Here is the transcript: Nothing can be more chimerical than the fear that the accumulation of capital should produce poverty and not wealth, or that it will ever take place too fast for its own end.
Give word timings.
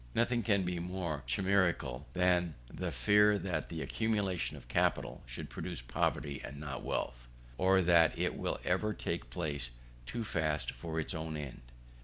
Nothing 0.15 0.41
can 0.41 0.63
be 0.63 0.79
more 0.79 1.21
chimerical 1.27 2.07
than 2.13 2.55
the 2.73 2.91
fear 2.91 3.37
that 3.37 3.69
the 3.69 3.83
accumulation 3.83 4.57
of 4.57 4.67
capital 4.67 5.21
should 5.27 5.47
produce 5.47 5.83
poverty 5.83 6.41
and 6.43 6.59
not 6.59 6.81
wealth, 6.81 7.27
or 7.59 7.83
that 7.83 8.17
it 8.17 8.33
will 8.35 8.57
ever 8.63 8.95
take 8.95 9.29
place 9.29 9.69
too 10.07 10.23
fast 10.23 10.71
for 10.71 10.99
its 10.99 11.13
own 11.13 11.37
end. 11.37 11.61